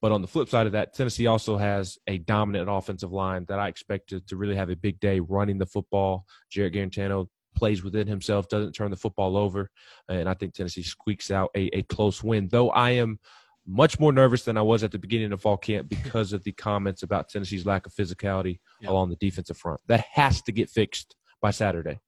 [0.00, 3.58] But on the flip side of that, Tennessee also has a dominant offensive line that
[3.58, 6.26] I expect to, to really have a big day running the football.
[6.50, 9.70] Jarrett Guarantano plays within himself, doesn't turn the football over.
[10.08, 13.18] And I think Tennessee squeaks out a, a close win, though I am–
[13.66, 16.52] much more nervous than I was at the beginning of fall camp because of the
[16.52, 18.90] comments about Tennessee's lack of physicality yeah.
[18.90, 19.80] along the defensive front.
[19.86, 22.00] That has to get fixed by Saturday.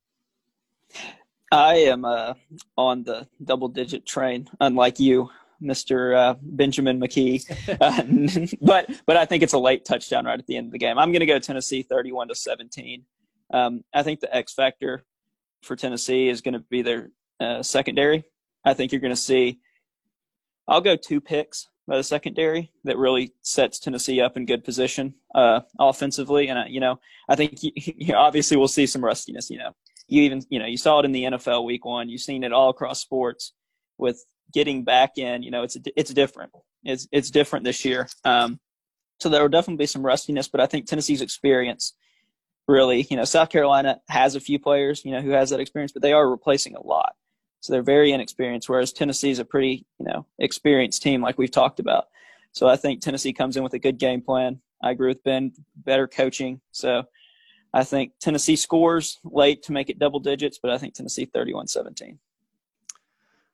[1.52, 2.34] I am uh,
[2.76, 5.30] on the double digit train, unlike you,
[5.62, 6.16] Mr.
[6.16, 7.44] Uh, Benjamin McKee.
[7.80, 10.78] uh, but but I think it's a late touchdown right at the end of the
[10.78, 10.98] game.
[10.98, 13.04] I'm going to go Tennessee 31 to 17.
[13.52, 15.04] Um, I think the X factor
[15.62, 18.24] for Tennessee is going to be their uh, secondary.
[18.64, 19.60] I think you're going to see
[20.68, 25.14] I'll go two picks by the secondary that really sets Tennessee up in good position
[25.34, 26.48] uh, offensively.
[26.48, 29.74] And, you know, I think you, you obviously we'll see some rustiness, you know.
[30.08, 32.08] You even, you know, you saw it in the NFL week one.
[32.08, 33.52] You've seen it all across sports
[33.98, 35.42] with getting back in.
[35.42, 36.52] You know, it's it's different.
[36.84, 38.08] It's it's different this year.
[38.24, 38.60] Um,
[39.18, 41.94] so there will definitely be some rustiness, but I think Tennessee's experience
[42.68, 45.92] really, you know, South Carolina has a few players, you know, who has that experience,
[45.92, 47.14] but they are replacing a lot.
[47.60, 51.50] So they're very inexperienced, whereas Tennessee is a pretty, you know, experienced team like we've
[51.50, 52.06] talked about.
[52.52, 54.60] So I think Tennessee comes in with a good game plan.
[54.82, 56.60] I agree with Ben, better coaching.
[56.72, 57.04] So
[57.76, 61.66] I think Tennessee scores late to make it double digits, but I think Tennessee 31
[61.66, 62.18] 17.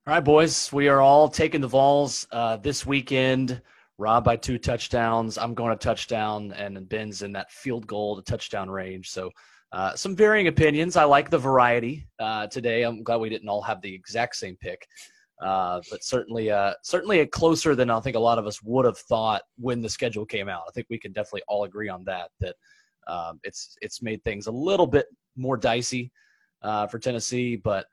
[0.06, 3.60] All right, boys, we are all taking the Vols uh, this weekend.
[3.98, 5.38] Rob by two touchdowns.
[5.38, 9.10] I'm going a touchdown, and Ben's in that field goal to touchdown range.
[9.10, 9.28] So
[9.72, 10.94] uh, some varying opinions.
[10.96, 12.84] I like the variety uh, today.
[12.84, 14.86] I'm glad we didn't all have the exact same pick,
[15.44, 18.84] uh, but certainly, uh, certainly a closer than I think a lot of us would
[18.84, 20.62] have thought when the schedule came out.
[20.68, 22.30] I think we can definitely all agree on that.
[22.38, 22.54] That
[23.06, 26.12] um, it's it's made things a little bit more dicey
[26.62, 27.86] uh, for Tennessee, but.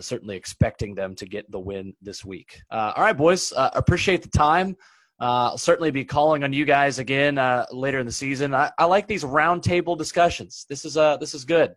[0.00, 2.60] certainly expecting them to get the win this week.
[2.70, 3.52] all right, boys.
[3.56, 4.76] appreciate the time.
[5.20, 8.54] Uh, I'll certainly be calling on you guys again uh, later in the season.
[8.54, 10.64] I, I like these roundtable discussions.
[10.68, 11.74] This is uh, this is good.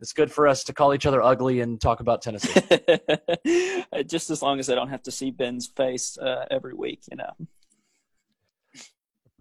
[0.00, 2.60] It's good for us to call each other ugly and talk about Tennessee.
[4.06, 7.16] Just as long as I don't have to see Ben's face uh, every week, you
[7.16, 7.32] know.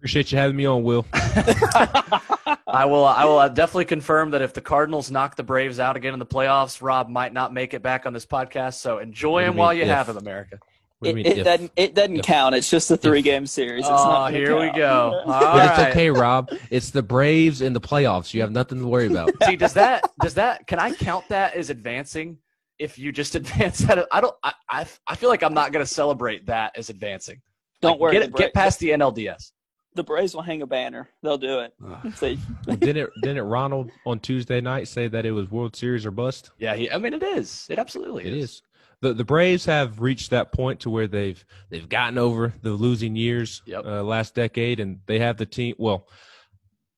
[0.04, 1.06] Appreciate you having me on, Will.
[1.14, 3.06] I will.
[3.06, 6.20] I will uh, definitely confirm that if the Cardinals knock the Braves out again in
[6.20, 8.74] the playoffs, Rob might not make it back on this podcast.
[8.82, 9.88] So enjoy him while you if?
[9.88, 10.60] have him, America.
[11.04, 11.72] It, it doesn't.
[11.78, 12.54] It doesn't if, count.
[12.54, 13.86] It's just a three-game series.
[13.86, 14.60] It's oh, here count.
[14.60, 15.24] we go.
[15.26, 16.52] but it's okay, Rob.
[16.70, 18.34] It's the Braves in the playoffs.
[18.34, 19.32] You have nothing to worry about.
[19.46, 20.04] See, does that?
[20.20, 20.68] Does that?
[20.68, 22.40] Can I count that as advancing?
[22.78, 24.36] If you just advance that, I don't.
[24.44, 27.40] I I, I feel like I'm not going to celebrate that as advancing.
[27.82, 28.20] Don't like, worry.
[28.20, 29.54] Get, get past the NLDS.
[29.96, 31.10] The Braves will hang a banner.
[31.22, 31.74] They'll do it.
[31.80, 36.52] well, didn't didn't Ronald on Tuesday night say that it was World Series or bust?
[36.58, 37.68] Yeah, he, I mean it is.
[37.70, 38.44] It absolutely it is.
[38.44, 38.62] is
[39.04, 43.16] the the Braves have reached that point to where they've they've gotten over the losing
[43.16, 43.86] years yep.
[43.86, 45.76] uh, last decade, and they have the team.
[45.78, 46.08] Well,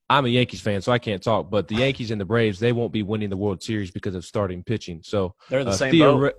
[0.09, 1.49] I'm a Yankees fan, so I can't talk.
[1.49, 4.23] But the Yankees and the Braves, they won't be winning the World Series because of
[4.23, 5.01] starting pitching.
[5.03, 6.33] So They're in the uh, same theori- boat.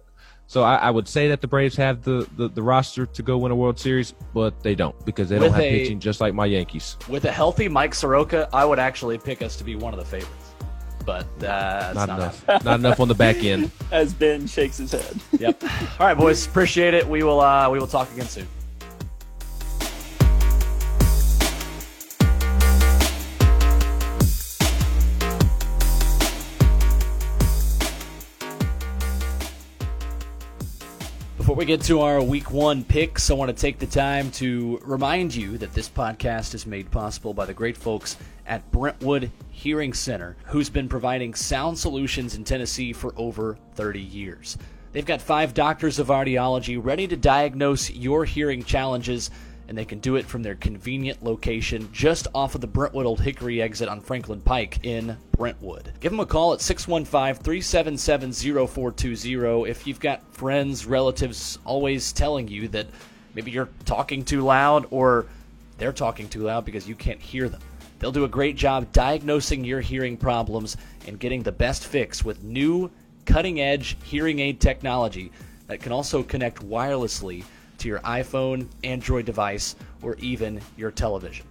[0.49, 3.37] So I, I would say that the Braves have the, the, the roster to go
[3.39, 6.21] win a World Series, but they don't because they With don't have a- pitching, just
[6.21, 6.97] like my Yankees.
[7.09, 10.07] With a healthy Mike Soroka, I would actually pick us to be one of the
[10.07, 10.33] favorites.
[11.05, 12.65] But uh, that's Not, not, enough.
[12.65, 13.71] not enough on the back end.
[13.93, 15.21] As Ben shakes his head.
[15.39, 15.63] Yep.
[16.01, 16.47] All right, boys.
[16.47, 17.07] Appreciate it.
[17.07, 17.41] We will.
[17.41, 18.47] Uh, we will talk again soon.
[31.57, 34.79] Before we get to our week one picks, I want to take the time to
[34.85, 39.95] remind you that this podcast is made possible by the great folks at Brentwood Hearing
[39.95, 44.59] Center, who's been providing sound solutions in Tennessee for over 30 years.
[44.93, 49.31] They've got five doctors of audiology ready to diagnose your hearing challenges,
[49.69, 53.21] and they can do it from their convenient location just off of the Brentwood Old
[53.21, 55.93] Hickory exit on Franklin Pike in Brentwood.
[56.01, 62.49] Give them a call at 615 377 0420 if you've got friends, relatives always telling
[62.49, 62.87] you that
[63.35, 65.27] maybe you're talking too loud or
[65.79, 67.61] they're talking too loud because you can't hear them.
[67.99, 70.77] They'll do a great job diagnosing your hearing problems
[71.07, 72.91] and getting the best fix with new
[73.25, 75.33] cutting edge hearing aid technology
[75.67, 77.45] that can also connect wirelessly
[77.87, 81.47] your iPhone, Android device, or even your television.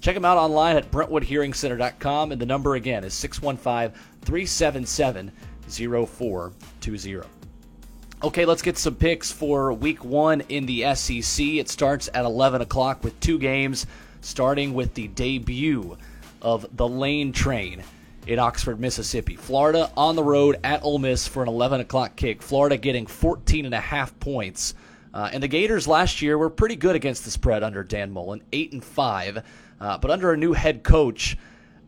[0.00, 5.32] Check them out online at BrentwoodHearingCenter.com, and the number again is 615 377
[5.68, 7.28] 0420.
[8.20, 11.46] Okay, let's get some picks for week one in the SEC.
[11.46, 13.86] It starts at 11 o'clock with two games,
[14.20, 15.96] starting with the debut
[16.42, 17.82] of the Lane Train
[18.26, 19.36] in Oxford, Mississippi.
[19.36, 22.42] Florida on the road at Ole Miss for an 11 o'clock kick.
[22.42, 24.74] Florida getting 14 and a half points.
[25.12, 28.42] Uh, and the Gators last year were pretty good against the spread under Dan Mullen,
[28.52, 29.42] eight and five.
[29.80, 31.36] Uh, but under a new head coach,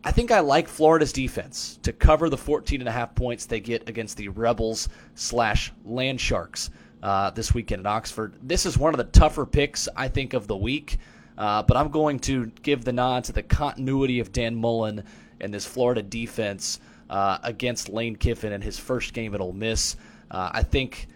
[0.02, 3.60] I think I like Florida's defense to cover the 14 and a half points they
[3.60, 6.70] get against the Rebels slash Land Sharks
[7.02, 8.34] uh, this weekend in Oxford.
[8.42, 10.98] This is one of the tougher picks I think of the week,
[11.36, 15.04] uh, but I'm going to give the nod to the continuity of Dan Mullen
[15.40, 16.80] and this Florida defense
[17.10, 19.96] uh, against Lane Kiffin in his first game at Ole Miss.
[20.30, 21.08] Uh, I think.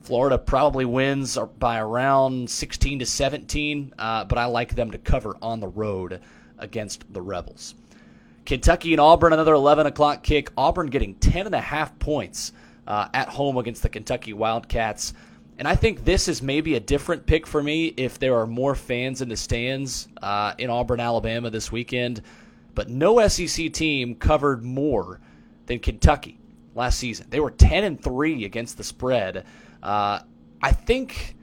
[0.00, 5.36] Florida probably wins by around 16 to 17, uh, but I like them to cover
[5.42, 6.20] on the road
[6.58, 7.74] against the Rebels.
[8.46, 10.50] Kentucky and Auburn, another 11 o'clock kick.
[10.56, 12.52] Auburn getting 10 and a half points
[12.86, 15.12] uh, at home against the Kentucky Wildcats.
[15.58, 18.74] And I think this is maybe a different pick for me if there are more
[18.74, 22.22] fans in the stands uh, in Auburn, Alabama this weekend.
[22.74, 25.20] But no SEC team covered more
[25.66, 26.38] than Kentucky
[26.74, 27.26] last season.
[27.28, 29.44] They were 10 and 3 against the spread.
[29.82, 30.20] Uh,
[30.62, 31.36] I think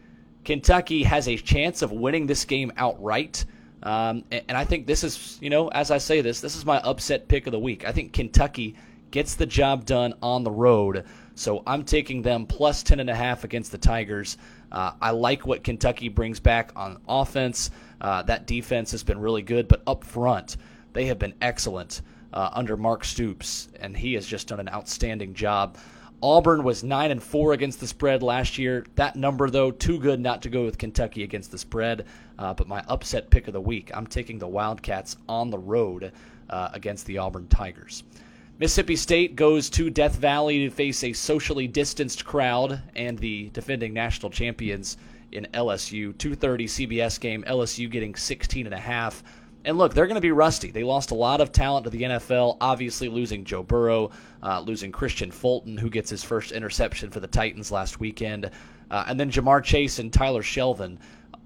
[0.46, 3.46] Kentucky has a chance of winning this game outright.
[3.84, 6.80] Um, and, I think this is, you know, as I say this, this is my
[6.80, 7.86] upset pick of the week.
[7.86, 8.76] I think Kentucky
[9.12, 11.06] gets the job done on the road.
[11.36, 14.38] So I'm taking them plus 10.5 against the Tigers.
[14.72, 17.70] Uh, I like what Kentucky brings back on offense.
[18.02, 20.58] Uh, that defense has been really good, but up front,
[20.94, 22.02] they have been excellent
[22.34, 25.78] uh, under Mark Stoops, and he has just done an outstanding job.
[26.22, 28.86] Auburn was nine and four against the spread last year.
[28.96, 32.06] That number, though, too good not to go with Kentucky against the spread.
[32.40, 36.12] Uh, but my upset pick of the week, I'm taking the Wildcats on the road
[36.50, 38.04] uh, against the Auburn Tigers.
[38.60, 43.94] Mississippi State goes to Death Valley to face a socially distanced crowd and the defending
[43.94, 44.98] national champions
[45.32, 46.14] in LSU.
[46.14, 47.44] 2:30 CBS game.
[47.48, 49.24] LSU getting 16 and a half.
[49.68, 50.72] And look, they're going to be rusty.
[50.72, 54.94] They lost a lot of talent to the NFL, obviously losing Joe Burrow, uh, losing
[54.94, 58.50] Kristian Fulton, who gets his first interception for the Titans last weekend.
[58.90, 60.98] Uh, and then Ja'Marr Chase and Tyler Shelvin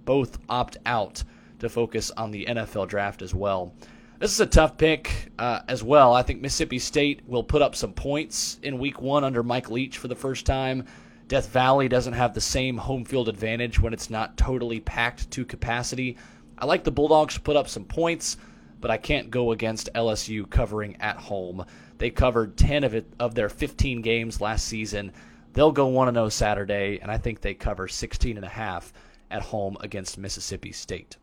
[0.05, 1.23] both opt out
[1.57, 3.73] to focus on the NFL draft as well.
[4.19, 6.13] This is a tough pick uh, as well.
[6.13, 9.97] I think Mississippi State will put up some points in week one under Mike Leach
[9.97, 10.85] for the first time.
[11.27, 15.43] Death Valley doesn't have the same home field advantage when it's not totally packed to
[15.43, 16.17] capacity.
[16.61, 18.37] I like the Bulldogs to put up some points,
[18.79, 21.65] but I can't go against LSU covering at home.
[21.97, 25.11] They covered 10 of it of their 15 games last season.
[25.53, 28.93] They'll go 1 0 Saturday, and I think they cover 16 and a half
[29.31, 31.17] at home against Mississippi State.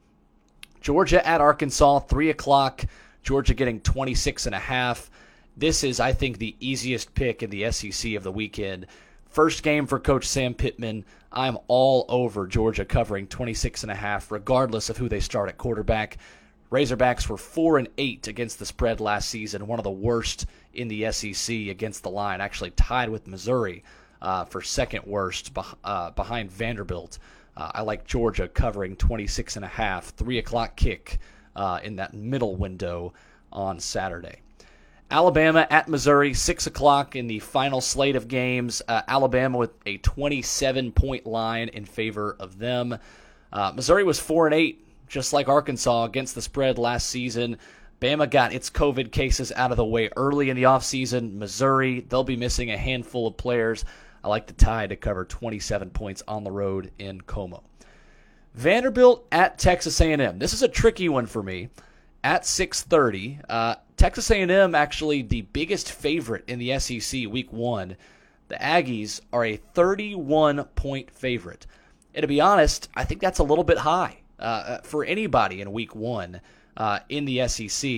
[0.80, 2.84] Georgia at Arkansas, 3 o'clock.
[3.22, 5.08] Georgia getting 26 and a half.
[5.56, 8.86] This is, I think, the easiest pick in the SEC of the weekend.
[9.28, 11.04] First game for Coach Sam Pittman.
[11.30, 15.58] I'm all over Georgia covering 26 and a half, regardless of who they start at
[15.58, 16.16] quarterback.
[16.72, 20.88] Razorbacks were four and eight against the spread last season, one of the worst in
[20.88, 23.84] the SEC against the line, actually tied with Missouri
[24.22, 25.50] uh, for second worst
[25.84, 27.18] uh, behind Vanderbilt.
[27.56, 31.18] Uh, I like Georgia covering 26 and a half, three o'clock kick
[31.54, 33.12] uh, in that middle window
[33.52, 34.40] on Saturday.
[35.10, 38.82] Alabama at Missouri, 6 o'clock in the final slate of games.
[38.86, 42.98] Uh, Alabama with a 27 point line in favor of them.
[43.50, 47.56] Uh, Missouri was 4 and 8, just like Arkansas, against the spread last season.
[48.00, 51.34] Bama got its COVID cases out of the way early in the offseason.
[51.34, 53.84] Missouri, they'll be missing a handful of players.
[54.22, 57.62] I like the Tide to cover 27 points on the road in Como.
[58.54, 60.38] Vanderbilt at Texas A&M.
[60.38, 61.70] This is a tricky one for me.
[62.22, 67.96] At 6:30, uh, Texas A&M actually the biggest favorite in the SEC Week One.
[68.46, 71.66] The Aggies are a 31 point favorite.
[72.14, 75.72] And to be honest, I think that's a little bit high uh, for anybody in
[75.72, 76.40] Week One
[76.76, 77.90] uh, in the SEC.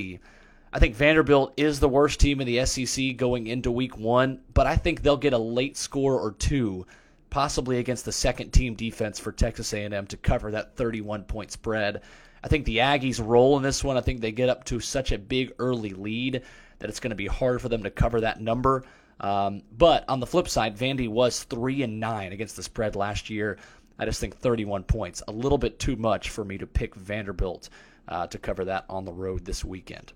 [0.73, 4.67] I think Vanderbilt is the worst team in the SEC going into Week One, but
[4.67, 6.87] I think they'll get a late score or two
[7.29, 12.01] possibly against the second team defense for Texas A&M to cover that 31 point spread.
[12.43, 13.97] I think the Aggies roll in this one.
[13.97, 16.43] I think they get up to such a big early lead
[16.79, 18.85] that it's going to be hard for them to cover that number.
[19.21, 23.29] Um, but on the flip side, Vandy was three and nine against the spread last
[23.29, 23.59] year.
[23.99, 27.69] I just think 31 points a little bit too much for me to pick Vanderbilt
[28.09, 30.15] uh, to cover that on the road this weekend.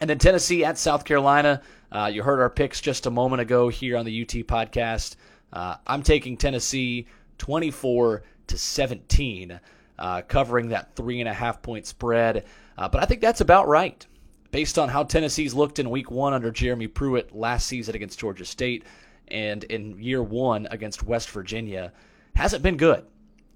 [0.00, 1.60] And then Tennessee at South Carolina.
[1.92, 5.16] Uh, you heard our picks just a moment ago here on the UT podcast.
[5.52, 9.60] Uh, I'm taking Tennessee 24 to 17,
[9.98, 12.44] uh, covering that three and a half point spread.
[12.76, 14.06] Uh, but I think that's about right
[14.52, 18.44] based on how Tennessee's looked in week one under Jeremy Pruitt last season against Georgia
[18.44, 18.84] State
[19.28, 21.92] and in year one against West Virginia.
[22.36, 23.04] Hasn't been good.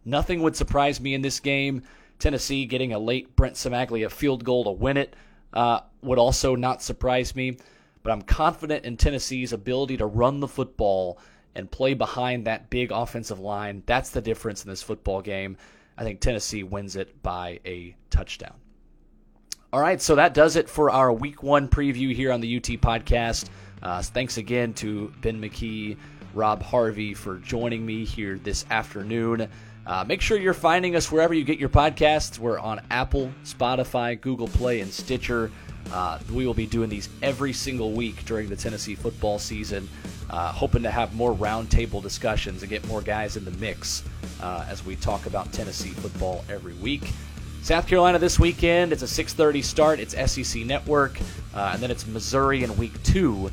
[0.05, 1.83] Nothing would surprise me in this game.
[2.19, 5.15] Tennessee getting a late Brent Cimaglia field goal to win it
[5.53, 7.59] uh, would also not surprise me.
[8.03, 11.19] But I'm confident in Tennessee's ability to run the football
[11.55, 13.83] and play behind that big offensive line.
[13.85, 15.57] That's the difference in this football game.
[15.99, 18.55] I think Tennessee wins it by a touchdown.
[19.73, 22.63] All right, so that does it for our week one preview here on the UT
[22.63, 23.49] podcast.
[23.83, 25.97] Uh, thanks again to Ben McKee,
[26.35, 29.49] Rob Harvey for joining me here this afternoon.
[29.87, 32.39] Uh, make sure you're finding us wherever you get your podcasts.
[32.39, 35.51] We're on Apple, Spotify, Google Play, and Stitcher.
[35.93, 39.89] Uh, we will be doing these every single week during the Tennessee football season,
[40.31, 44.03] uh, hoping to have more roundtable discussions and get more guys in the mix
[44.43, 47.13] uh, as we talk about Tennessee football every week.
[47.63, 48.93] South Carolina this weekend.
[48.93, 49.99] It's a 6:30 start.
[50.01, 51.19] It's SEC Network,
[51.55, 53.51] uh, and then it's Missouri in Week Two.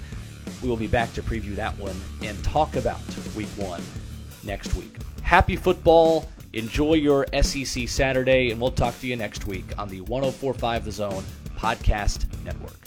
[0.62, 3.00] We will be back to preview that one and talk about
[3.36, 3.82] Week One
[4.44, 4.98] next week.
[5.22, 6.30] Happy football.
[6.54, 10.92] Enjoy your SEC Saturday, and we'll talk to you next week on the 1045 The
[10.92, 11.24] Zone
[11.64, 12.83] Podcast Network.